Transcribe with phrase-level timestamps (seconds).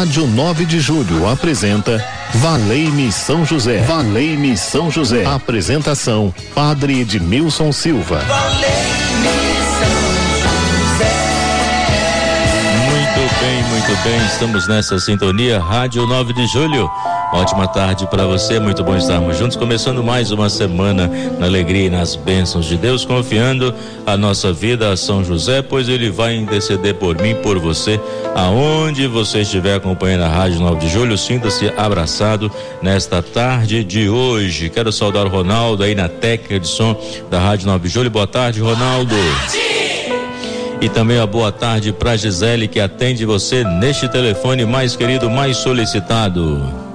[0.00, 2.02] Rádio 9 de Julho apresenta
[2.36, 3.82] Valei-me São José.
[3.82, 5.26] Valei-me São José.
[5.26, 8.24] Apresentação: Padre Edmilson Silva.
[12.86, 14.26] Muito bem, muito bem.
[14.26, 16.90] Estamos nessa sintonia Rádio 9 de Julho.
[17.32, 21.90] Ótima tarde para você, muito bom estarmos juntos, começando mais uma semana na alegria e
[21.90, 23.72] nas bênçãos de Deus, confiando
[24.04, 28.00] a nossa vida a São José, pois ele vai interceder por mim, por você,
[28.34, 32.50] aonde você estiver acompanhando a Rádio 9 de Julho, sinta-se abraçado
[32.82, 34.68] nesta tarde de hoje.
[34.68, 38.10] Quero saudar o Ronaldo aí na técnica de som da Rádio 9 de Julho.
[38.10, 39.14] Boa tarde, Ronaldo.
[40.80, 45.58] E também a boa tarde para Gisele que atende você neste telefone mais querido, mais
[45.58, 46.89] solicitado.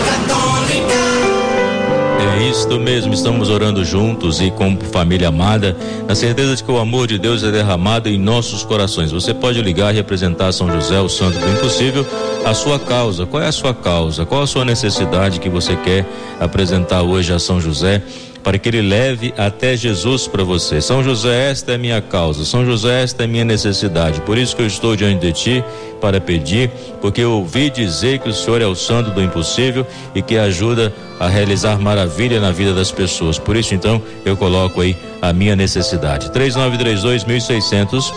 [2.20, 5.76] É isto mesmo, estamos orando juntos e como família amada,
[6.08, 9.12] na certeza de que o amor de Deus é derramado em nossos corações.
[9.12, 12.06] Você pode ligar e representar São José, o santo do impossível,
[12.44, 13.26] a sua causa.
[13.26, 14.24] Qual é a sua causa?
[14.24, 16.06] Qual a sua necessidade que você quer
[16.40, 18.02] apresentar hoje a São José?
[18.42, 20.80] Para que ele leve até Jesus para você.
[20.80, 22.44] São José, esta é minha causa.
[22.44, 24.20] São José, esta é minha necessidade.
[24.22, 25.64] Por isso que eu estou diante de ti
[26.00, 26.70] para pedir,
[27.00, 30.92] porque eu ouvi dizer que o Senhor é o santo do impossível e que ajuda
[31.20, 33.38] a realizar maravilha na vida das pessoas.
[33.38, 36.30] Por isso então eu coloco aí a minha necessidade.
[36.32, 38.12] 3932 1600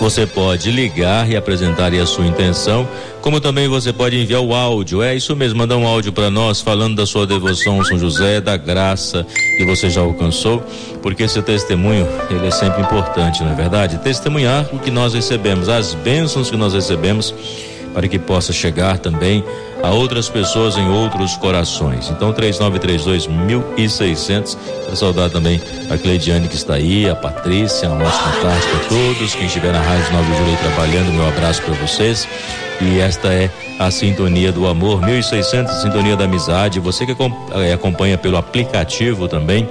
[0.00, 2.88] você pode ligar e apresentar a sua intenção,
[3.20, 5.02] como também você pode enviar o áudio.
[5.02, 8.56] É isso mesmo, mandar um áudio para nós falando da sua devoção São José, da
[8.56, 9.26] graça
[9.58, 10.64] que você já alcançou,
[11.02, 13.98] porque esse testemunho, ele é sempre importante, não é verdade?
[13.98, 17.34] Testemunhar o que nós recebemos, as bênçãos que nós recebemos,
[17.92, 19.44] para que possa chegar também
[19.82, 22.10] a outras pessoas em outros corações.
[22.10, 24.58] Então, 3932 1600.
[24.84, 29.34] Quero saudar também a Cleidiane que está aí, a Patrícia, uma ótima tarde para todos.
[29.34, 32.28] Quem estiver na Rádio 9 de Julho trabalhando, meu abraço para vocês.
[32.80, 36.80] E esta é a Sintonia do Amor, 1600, Sintonia da Amizade.
[36.80, 39.68] Você que eh, acompanha pelo aplicativo também,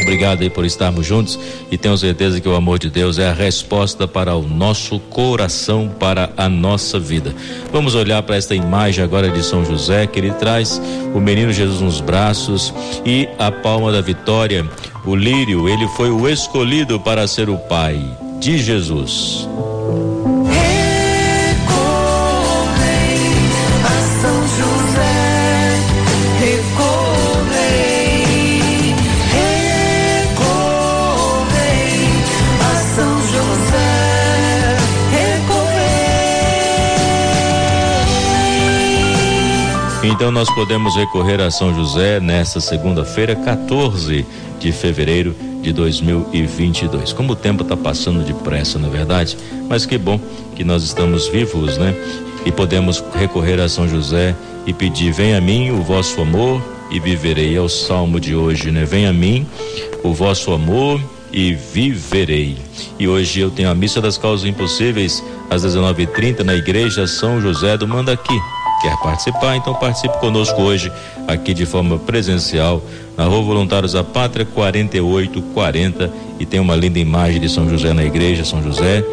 [0.00, 1.38] Obrigado aí por estarmos juntos
[1.70, 5.88] e tenho certeza que o amor de Deus é a resposta para o nosso coração,
[5.88, 7.34] para a nossa vida.
[7.72, 10.80] Vamos olhar para esta imagem agora de São José, que ele traz
[11.14, 12.72] o menino Jesus nos braços
[13.04, 14.68] e a palma da vitória.
[15.04, 18.00] O lírio, ele foi o escolhido para ser o pai
[18.40, 19.48] de Jesus.
[40.16, 44.24] Então nós podemos recorrer a São José nesta segunda-feira, 14
[44.58, 47.12] de fevereiro de 2022.
[47.12, 49.36] Como o tempo está passando depressa, na é verdade,
[49.68, 50.18] mas que bom
[50.54, 51.94] que nós estamos vivos, né?
[52.46, 54.34] E podemos recorrer a São José
[54.66, 57.54] e pedir: venha a mim o vosso amor e viverei.
[57.54, 58.86] É o salmo de hoje, né?
[58.86, 59.46] Venha a mim
[60.02, 60.98] o vosso amor
[61.30, 62.56] e viverei.
[62.98, 67.76] E hoje eu tenho a missa das causas impossíveis às 19:30 na igreja São José
[67.76, 68.40] do Mandaqui
[68.80, 70.92] quer participar, então participe conosco hoje
[71.26, 72.82] aqui de forma presencial
[73.16, 78.04] na Rua Voluntários da Pátria 4840 e tem uma linda imagem de São José na
[78.04, 79.04] igreja São José.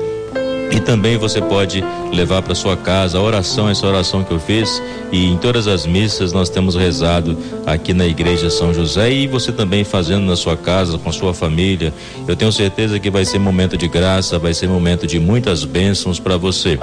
[0.74, 4.82] E também você pode levar para sua casa a oração, essa oração que eu fiz,
[5.12, 9.52] e em todas as missas nós temos rezado aqui na igreja São José e você
[9.52, 11.94] também fazendo na sua casa, com a sua família.
[12.28, 16.20] Eu tenho certeza que vai ser momento de graça, vai ser momento de muitas bênçãos
[16.20, 16.80] para você.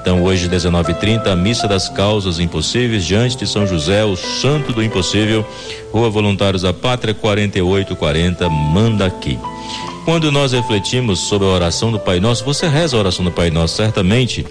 [0.00, 4.82] Então, hoje, 19h30, a missa das causas impossíveis diante de São José, o santo do
[4.82, 5.46] impossível,
[5.92, 9.38] Rua Voluntários da Pátria, 4840, manda aqui.
[10.08, 13.50] Quando nós refletimos sobre a oração do Pai Nosso, você reza a oração do Pai
[13.50, 14.42] Nosso, certamente.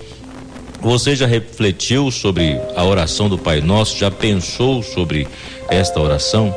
[0.79, 3.97] Você já refletiu sobre a oração do Pai Nosso?
[3.97, 5.27] Já pensou sobre
[5.67, 6.55] esta oração?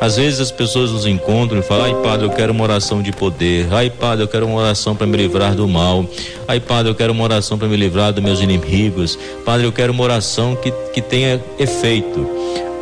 [0.00, 3.12] Às vezes as pessoas nos encontram e falam: ai, padre, eu quero uma oração de
[3.12, 3.68] poder.
[3.70, 6.04] Ai, padre, eu quero uma oração para me livrar do mal.
[6.48, 9.16] Ai, padre, eu quero uma oração para me livrar dos meus inimigos.
[9.44, 12.28] Padre, eu quero uma oração que, que tenha efeito.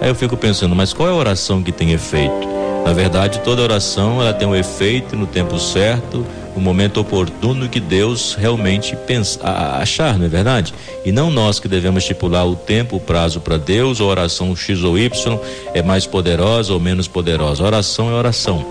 [0.01, 2.49] Aí eu fico pensando: mas qual é a oração que tem efeito?
[2.85, 7.79] Na verdade, toda oração ela tem um efeito no tempo certo, no momento oportuno que
[7.79, 10.75] Deus realmente pensa, achar, não é verdade?
[11.05, 14.83] E não nós que devemos estipular o tempo, o prazo para Deus, a oração X
[14.83, 15.39] ou Y
[15.73, 17.63] é mais poderosa ou menos poderosa.
[17.63, 18.65] Oração é oração.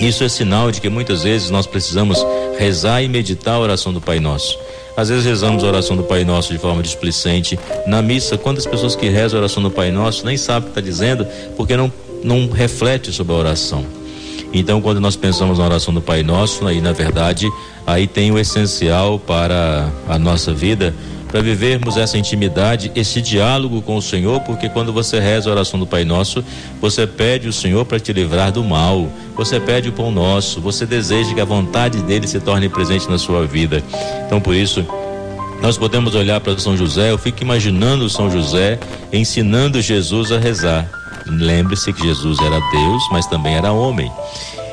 [0.00, 2.18] Isso é sinal de que muitas vezes nós precisamos
[2.58, 4.58] rezar e meditar a oração do Pai Nosso.
[4.96, 7.58] Às vezes rezamos a oração do Pai Nosso de forma displicente.
[7.86, 10.78] Na missa, quantas pessoas que rezam a oração do Pai Nosso nem sabem o que
[10.78, 11.26] está dizendo
[11.56, 11.92] porque não
[12.26, 13.84] não reflete sobre a oração.
[14.52, 17.48] Então, quando nós pensamos na oração do Pai Nosso, aí na verdade,
[17.86, 20.94] aí tem o essencial para a nossa vida,
[21.28, 25.78] para vivermos essa intimidade, esse diálogo com o Senhor, porque quando você reza a oração
[25.78, 26.42] do Pai Nosso,
[26.80, 30.86] você pede o Senhor para te livrar do mal, você pede o pão nosso, você
[30.86, 33.82] deseja que a vontade dele se torne presente na sua vida.
[34.26, 34.86] Então, por isso,
[35.60, 38.78] nós podemos olhar para São José, eu fico imaginando São José
[39.12, 40.95] ensinando Jesus a rezar.
[41.28, 44.10] Lembre-se que Jesus era Deus, mas também era homem.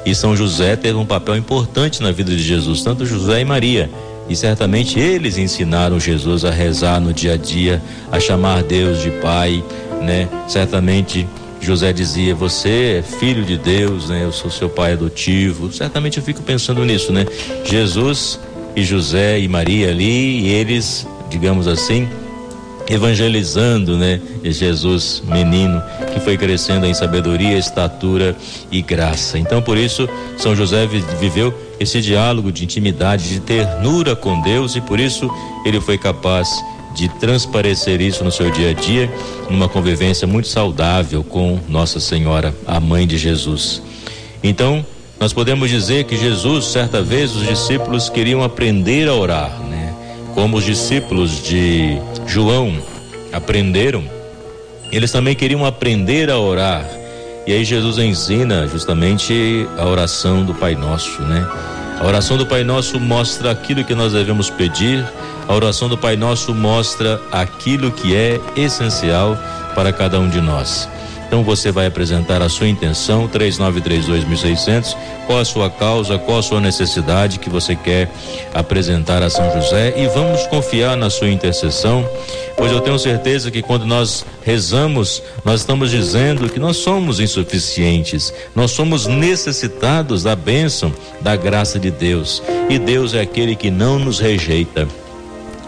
[0.05, 3.89] E São José teve um papel importante na vida de Jesus, tanto José e Maria.
[4.29, 9.11] E certamente eles ensinaram Jesus a rezar no dia a dia, a chamar Deus de
[9.11, 9.63] Pai,
[10.01, 10.29] né?
[10.47, 11.27] Certamente
[11.59, 14.23] José dizia: Você é filho de Deus, né?
[14.23, 15.71] Eu sou seu pai adotivo.
[15.71, 17.25] Certamente eu fico pensando nisso, né?
[17.65, 18.39] Jesus
[18.75, 22.07] e José e Maria ali, e eles, digamos assim,
[22.87, 24.19] evangelizando, né?
[24.43, 25.81] Jesus, menino,
[26.13, 28.35] que foi crescendo em sabedoria, estatura
[28.71, 29.37] e graça.
[29.37, 30.07] Então, por isso,
[30.37, 30.87] São José
[31.19, 35.29] viveu esse diálogo de intimidade, de ternura com Deus, e por isso
[35.65, 36.49] ele foi capaz
[36.95, 39.11] de transparecer isso no seu dia a dia,
[39.49, 43.81] numa convivência muito saudável com Nossa Senhora, a mãe de Jesus.
[44.43, 44.85] Então,
[45.19, 49.93] nós podemos dizer que Jesus, certa vez, os discípulos queriam aprender a orar, né?
[50.35, 51.97] Como os discípulos de
[52.33, 52.81] João
[53.31, 54.03] aprenderam,
[54.91, 56.83] eles também queriam aprender a orar.
[57.45, 61.47] E aí Jesus ensina justamente a oração do Pai Nosso, né?
[62.01, 65.05] A oração do Pai Nosso mostra aquilo que nós devemos pedir,
[65.47, 69.37] a oração do Pai Nosso mostra aquilo que é essencial
[69.75, 70.89] para cada um de nós.
[71.33, 74.95] Então você vai apresentar a sua intenção, 3932.600,
[75.25, 78.07] qual a sua causa, qual a sua necessidade que você quer
[78.53, 82.07] apresentar a São José e vamos confiar na sua intercessão,
[82.55, 88.31] pois eu tenho certeza que quando nós rezamos, nós estamos dizendo que nós somos insuficientes,
[88.55, 92.43] nós somos necessitados da bênção, da graça de Deus.
[92.69, 94.87] E Deus é aquele que não nos rejeita.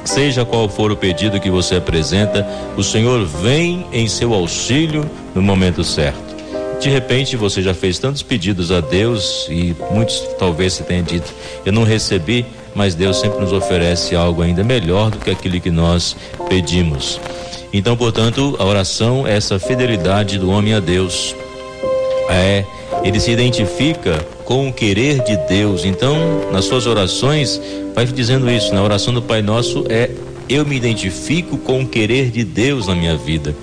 [0.05, 2.47] Seja qual for o pedido que você apresenta,
[2.77, 6.35] o Senhor vem em seu auxílio no momento certo.
[6.79, 11.33] De repente você já fez tantos pedidos a Deus e muitos talvez você tenha dito,
[11.65, 15.71] eu não recebi, mas Deus sempre nos oferece algo ainda melhor do que aquilo que
[15.71, 16.15] nós
[16.47, 17.19] pedimos.
[17.73, 21.35] Então, portanto, a oração é essa fidelidade do homem a Deus.
[22.29, 22.63] É,
[23.03, 25.83] ele se identifica com o querer de Deus.
[25.83, 26.15] Então,
[26.51, 27.59] nas suas orações,
[27.93, 30.11] vai dizendo isso, na oração do Pai Nosso é
[30.47, 33.55] eu me identifico com o querer de Deus na minha vida.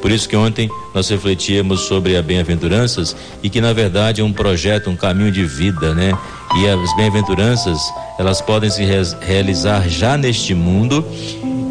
[0.00, 4.32] Por isso que ontem nós refletíamos sobre as bem-aventuranças e que na verdade é um
[4.32, 6.12] projeto, um caminho de vida, né?
[6.56, 7.78] E as bem-aventuranças,
[8.18, 8.82] elas podem se
[9.20, 11.04] realizar já neste mundo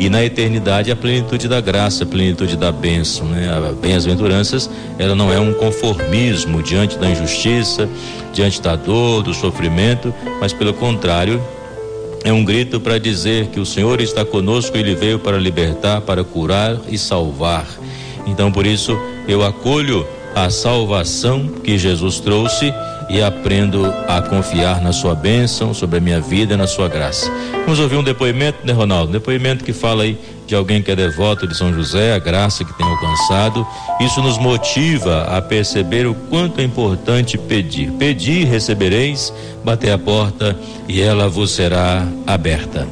[0.01, 3.47] e na eternidade a plenitude da graça, a plenitude da bênção, né?
[3.55, 4.67] A bem-aventuranças,
[4.97, 7.87] ela não é um conformismo diante da injustiça,
[8.33, 11.39] diante da dor, do sofrimento, mas pelo contrário,
[12.23, 16.23] é um grito para dizer que o Senhor está conosco, ele veio para libertar, para
[16.23, 17.67] curar e salvar.
[18.25, 18.97] Então, por isso,
[19.27, 20.03] eu acolho
[20.35, 22.73] a salvação que Jesus trouxe
[23.09, 27.29] e aprendo a confiar na sua bênção sobre a minha vida e na sua graça.
[27.65, 29.09] Vamos ouvir um depoimento, né, Ronaldo?
[29.09, 32.63] Um depoimento que fala aí de alguém que é devoto de São José, a graça
[32.63, 33.65] que tem alcançado.
[33.99, 37.91] Isso nos motiva a perceber o quanto é importante pedir.
[37.91, 39.33] Pedir, recebereis,
[39.63, 40.57] bater a porta
[40.87, 42.87] e ela vos será aberta.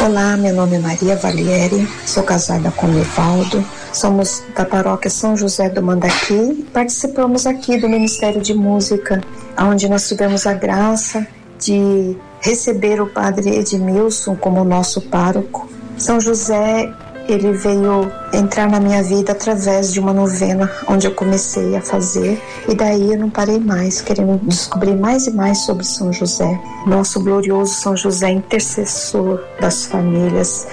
[0.00, 5.36] Olá, meu nome é Maria Valieri, sou casada com o Evaldo, somos da paróquia São
[5.36, 9.22] José do Mandaqui participamos aqui do Ministério de Música,
[9.58, 11.26] onde nós tivemos a graça
[11.58, 15.68] de receber o padre Edmilson como nosso pároco.
[15.96, 16.92] São José
[17.28, 22.40] ele veio entrar na minha vida através de uma novena onde eu comecei a fazer
[22.66, 26.58] e daí eu não parei mais, querendo descobrir mais e mais sobre São José.
[26.86, 30.66] Nosso glorioso São José, intercessor das famílias,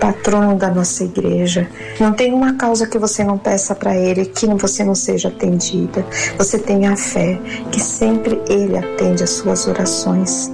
[0.00, 1.68] patrono da nossa igreja.
[2.00, 6.04] Não tem uma causa que você não peça para ele que você não seja atendida.
[6.38, 7.38] Você tenha fé
[7.70, 10.50] que sempre ele atende as suas orações.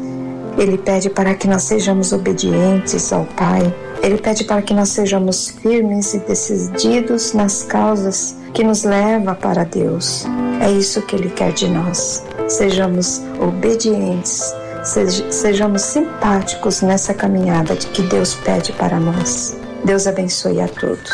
[0.59, 3.73] Ele pede para que nós sejamos obedientes ao Pai.
[4.03, 9.65] Ele pede para que nós sejamos firmes e decididos nas causas que nos levam para
[9.65, 10.26] Deus.
[10.61, 12.25] É isso que Ele quer de nós.
[12.49, 14.55] Sejamos obedientes,
[14.87, 19.59] sejamos simpáticos nessa caminhada de que Deus pede para nós.
[19.85, 21.11] Deus abençoe a todos.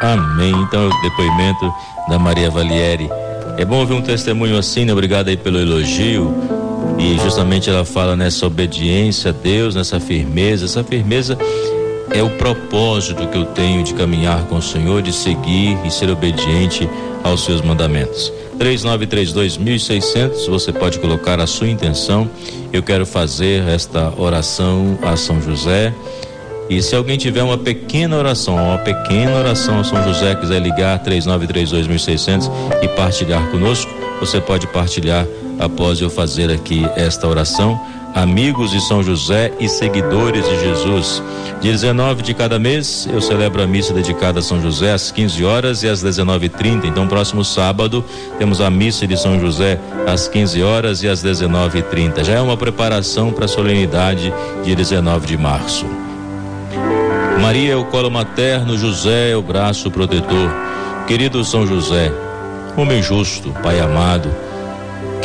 [0.00, 0.52] Amém.
[0.62, 1.72] Então, o depoimento
[2.08, 3.10] da Maria Valieri.
[3.58, 4.92] É bom ouvir um testemunho assim, né?
[4.92, 6.32] Obrigado aí pelo elogio
[6.98, 10.66] e justamente ela fala nessa obediência a Deus, nessa firmeza.
[10.66, 11.36] Essa firmeza
[12.10, 16.10] é o propósito que eu tenho de caminhar com o Senhor, de seguir e ser
[16.10, 16.88] obediente
[17.24, 18.32] aos seus mandamentos.
[18.58, 22.30] 3932.600, você pode colocar a sua intenção.
[22.72, 25.94] Eu quero fazer esta oração a São José.
[26.68, 30.98] E se alguém tiver uma pequena oração, uma pequena oração a São José, quiser ligar
[31.04, 32.50] 3932.600
[32.82, 35.26] e partilhar conosco, você pode partilhar
[35.58, 37.80] após eu fazer aqui esta oração
[38.16, 41.22] amigos de São José e seguidores de Jesus.
[41.60, 45.44] Dia 19 de cada mês eu celebro a missa dedicada a São José às 15
[45.44, 46.86] horas e às 19h30.
[46.86, 48.02] Então, próximo sábado
[48.38, 52.24] temos a missa de São José às 15 horas e às 19h30.
[52.24, 54.32] Já é uma preparação para a solenidade
[54.64, 55.84] dia 19 de março.
[57.42, 60.50] Maria é o colo materno, José é o braço protetor.
[61.06, 62.10] Querido São José,
[62.78, 64.30] homem justo, Pai amado,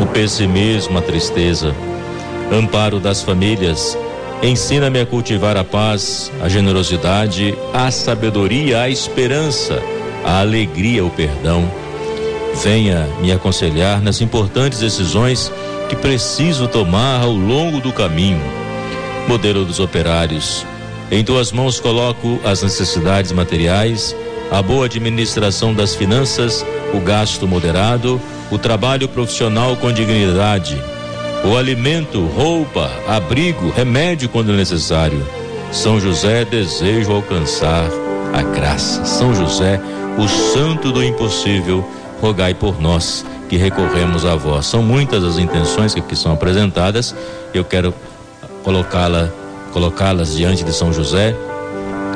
[0.00, 1.74] o pessimismo, a tristeza.
[2.52, 3.96] Amparo das famílias,
[4.42, 9.82] ensina-me a cultivar a paz, a generosidade, a sabedoria, a esperança,
[10.24, 11.68] a alegria, o perdão.
[12.62, 15.52] Venha me aconselhar nas importantes decisões
[15.88, 18.42] que preciso tomar ao longo do caminho.
[19.28, 20.64] Modelo dos operários.
[21.10, 24.14] Em tuas mãos coloco as necessidades materiais,
[24.50, 26.64] a boa administração das finanças,
[26.94, 30.80] o gasto moderado, o trabalho profissional com dignidade,
[31.44, 35.24] o alimento, roupa, abrigo, remédio quando necessário.
[35.72, 37.84] São José desejo alcançar
[38.32, 39.04] a graça.
[39.04, 39.80] São José,
[40.18, 41.88] o santo do impossível,
[42.20, 44.66] rogai por nós que recorremos a vós.
[44.66, 47.14] São muitas as intenções que aqui são apresentadas.
[47.52, 47.94] Eu quero
[48.62, 49.30] colocá-la,
[49.72, 51.34] colocá-las diante de São José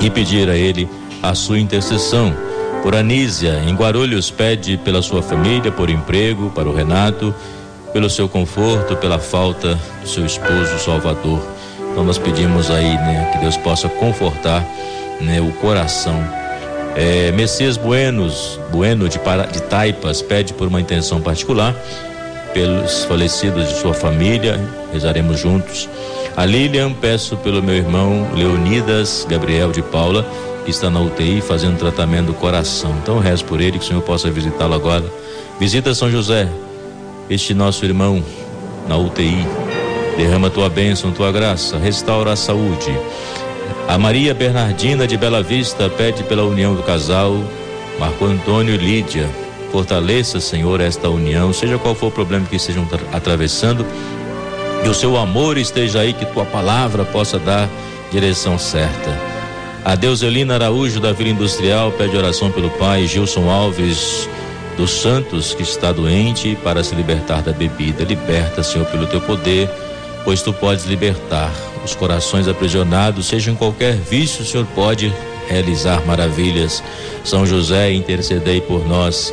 [0.00, 0.88] e pedir a ele
[1.22, 2.34] a sua intercessão
[2.82, 7.34] por Anísia, em Guarulhos, pede pela sua família, por emprego, para o Renato,
[7.92, 11.40] pelo seu conforto, pela falta do seu esposo Salvador.
[11.90, 14.64] Então nós pedimos aí, né, que Deus possa confortar,
[15.20, 16.22] né, o coração.
[16.96, 21.74] É, Messias Buenos, Bueno de, Para, de Taipas, pede por uma intenção particular,
[22.54, 24.58] pelos falecidos de sua família,
[24.92, 25.88] rezaremos juntos.
[26.36, 30.24] A Lilian, peço pelo meu irmão Leonidas Gabriel de Paula,
[30.64, 32.94] que está na UTI fazendo tratamento do coração.
[33.02, 35.04] Então rezo por ele, que o Senhor possa visitá-lo agora.
[35.58, 36.48] Visita São José,
[37.28, 38.22] este nosso irmão
[38.88, 39.46] na UTI.
[40.16, 42.92] Derrama tua bênção, tua graça, restaura a saúde.
[43.88, 47.36] A Maria Bernardina de Bela Vista pede pela união do casal,
[47.98, 49.28] Marco Antônio e Lídia.
[49.72, 53.86] Fortaleça, Senhor, esta união, seja qual for o problema que estejam atravessando,
[54.82, 57.68] que o seu amor esteja aí, que tua palavra possa dar
[58.10, 59.29] direção certa.
[59.82, 64.28] A Deuselina Araújo da Vila Industrial pede oração pelo pai Gilson Alves
[64.76, 68.04] dos Santos, que está doente, para se libertar da bebida.
[68.04, 69.70] Liberta, Senhor, pelo teu poder,
[70.22, 71.50] pois tu podes libertar
[71.82, 75.12] os corações aprisionados, seja em qualquer vício, o Senhor pode
[75.48, 76.82] realizar maravilhas.
[77.24, 79.32] São José, intercedei por nós.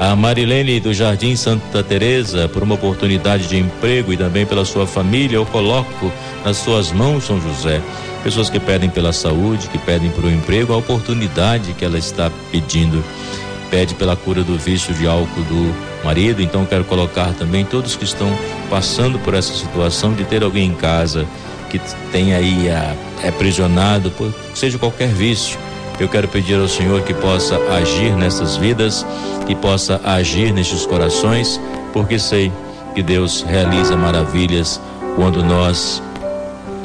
[0.00, 4.86] A Marilene do Jardim Santa Teresa, por uma oportunidade de emprego e também pela sua
[4.86, 6.12] família, eu coloco
[6.44, 7.80] nas suas mãos, São José
[8.26, 12.28] pessoas que pedem pela saúde, que pedem por um emprego, a oportunidade que ela está
[12.50, 13.04] pedindo.
[13.70, 15.72] Pede pela cura do vício de álcool do
[16.04, 18.28] marido, então quero colocar também todos que estão
[18.68, 21.24] passando por essa situação de ter alguém em casa
[21.70, 21.80] que
[22.10, 25.56] tem aí a, é aprisionado por seja qualquer vício.
[26.00, 29.06] Eu quero pedir ao Senhor que possa agir nessas vidas,
[29.46, 31.60] que possa agir nestes corações,
[31.92, 32.50] porque sei
[32.92, 34.80] que Deus realiza maravilhas
[35.14, 36.02] quando nós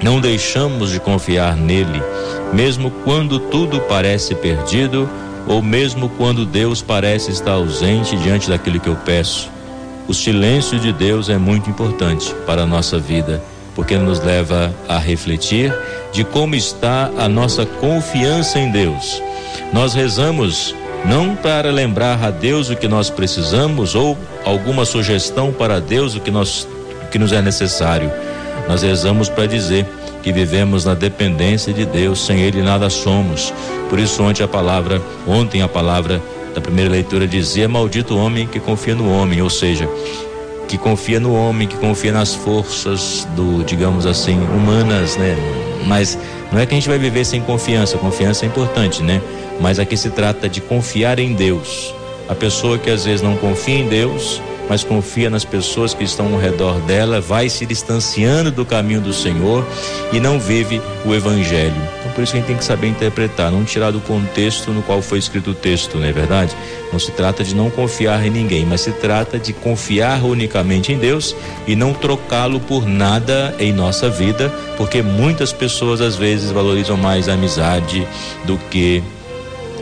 [0.02, 2.02] não deixamos de confiar nele,
[2.54, 5.10] mesmo quando tudo parece perdido
[5.48, 9.50] ou mesmo quando Deus parece estar ausente diante daquilo que eu peço.
[10.08, 13.42] O silêncio de Deus é muito importante para a nossa vida,
[13.76, 15.74] porque nos leva a refletir
[16.12, 19.22] de como está a nossa confiança em Deus.
[19.72, 25.80] Nós rezamos não para lembrar a Deus o que nós precisamos ou alguma sugestão para
[25.80, 26.68] Deus o que nós
[27.04, 28.12] o que nos é necessário
[28.68, 29.86] nós rezamos para dizer
[30.22, 33.54] que vivemos na dependência de Deus, sem Ele nada somos.
[33.90, 36.22] Por isso ontem a palavra, ontem a palavra
[36.54, 39.90] da primeira leitura dizia: maldito homem que confia no homem, ou seja,
[40.68, 45.36] que confia no homem, que confia nas forças do, digamos assim, humanas, né?
[45.86, 46.18] Mas
[46.52, 49.22] não é que a gente vai viver sem confiança, confiança é importante, né?
[49.60, 51.94] Mas aqui se trata de confiar em Deus.
[52.30, 56.34] A pessoa que às vezes não confia em Deus, mas confia nas pessoas que estão
[56.34, 59.68] ao redor dela, vai se distanciando do caminho do Senhor
[60.14, 61.76] e não vive o evangelho.
[62.00, 64.82] Então por isso que a gente tem que saber interpretar, não tirar do contexto no
[64.82, 66.56] qual foi escrito o texto, não é verdade?
[66.90, 70.98] Não se trata de não confiar em ninguém, mas se trata de confiar unicamente em
[70.98, 71.36] Deus
[71.68, 77.28] e não trocá-lo por nada em nossa vida, porque muitas pessoas às vezes valorizam mais
[77.28, 78.08] a amizade
[78.46, 79.04] do que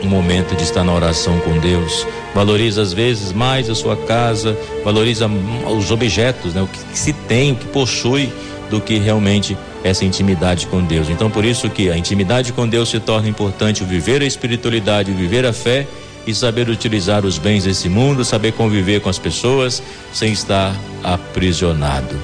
[0.02, 2.06] o momento de estar na oração com Deus.
[2.34, 6.62] Valoriza às vezes mais a sua casa, valoriza os objetos, né?
[6.62, 8.32] o que, que se tem, o que possui,
[8.70, 11.10] do que realmente essa intimidade com Deus.
[11.10, 15.10] Então, por isso que a intimidade com Deus se torna importante, o viver a espiritualidade,
[15.10, 15.86] o viver a fé
[16.26, 22.14] e saber utilizar os bens desse mundo, saber conviver com as pessoas sem estar aprisionado.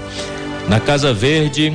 [0.69, 1.73] Na Casa Verde,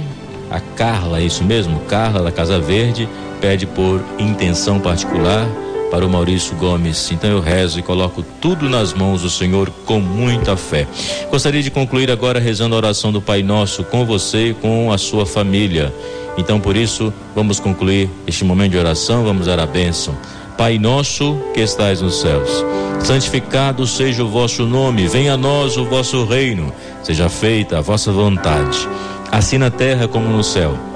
[0.49, 1.79] a Carla, é isso mesmo?
[1.81, 5.47] Carla da Casa Verde pede por intenção particular
[5.91, 7.11] para o Maurício Gomes.
[7.11, 10.87] Então eu rezo e coloco tudo nas mãos do Senhor com muita fé.
[11.29, 14.97] Gostaria de concluir agora rezando a oração do Pai Nosso com você e com a
[14.97, 15.93] sua família.
[16.37, 20.17] Então por isso, vamos concluir este momento de oração, vamos dar a bênção.
[20.57, 22.63] Pai nosso que estais nos céus,
[23.03, 26.71] santificado seja o vosso nome, venha a nós o vosso reino,
[27.01, 28.87] seja feita a vossa vontade,
[29.31, 30.90] assim na terra como no céu.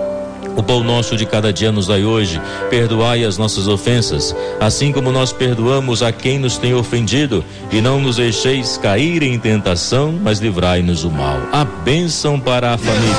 [0.55, 5.11] O pão nosso de cada dia nos dai hoje, perdoai as nossas ofensas, assim como
[5.11, 10.39] nós perdoamos a quem nos tem ofendido, e não nos deixeis cair em tentação, mas
[10.39, 11.37] livrai-nos do mal.
[11.51, 13.15] A bênção para a família.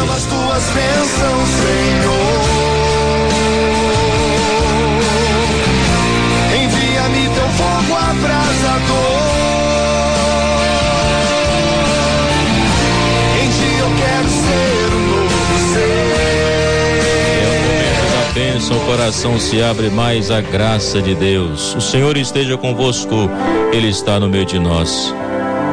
[18.96, 21.74] Coração se abre mais à graça de Deus.
[21.74, 23.28] O Senhor esteja convosco,
[23.70, 25.14] Ele está no meio de nós.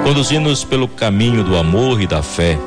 [0.03, 2.59] Conduzindo-nos pelo caminho do amor e da fé.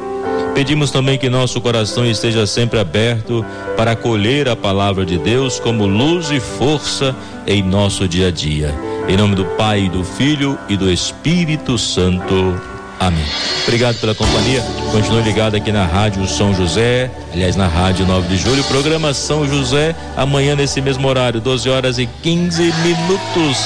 [0.54, 3.44] Pedimos também que nosso coração esteja sempre aberto
[3.76, 7.14] para acolher a palavra de Deus como luz e força
[7.46, 8.74] em nosso dia a dia.
[9.06, 12.75] Em nome do Pai, do Filho e do Espírito Santo.
[12.98, 13.24] Amém.
[13.62, 14.62] Obrigado pela companhia.
[14.90, 18.64] Continue ligado aqui na Rádio São José, aliás, na Rádio 9 de Julho.
[18.64, 23.58] Programa São José, amanhã nesse mesmo horário, 12 horas e 15 minutos.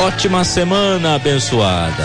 [0.00, 2.04] Ótima semana abençoada.